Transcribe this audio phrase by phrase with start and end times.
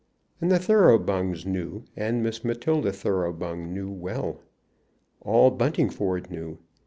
[0.41, 4.39] And the Thoroughbung's knew, and Miss Matilda Thoroughbung knew well.
[5.21, 6.57] All Buntingford knew.